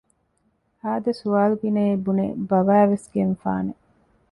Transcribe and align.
ހާދަ 0.81 1.11
ސުވާލުގިނައޭ 1.19 1.93
ބުނެ 2.05 2.25
ބަވައިވެސް 2.49 3.07
ގެންފާނެ 3.13 3.73